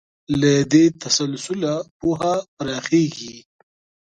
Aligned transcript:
له 0.39 0.51
دې 0.71 0.85
تسلسله 1.03 1.73
پوهه 1.99 2.35
پراخېږي. 2.55 3.37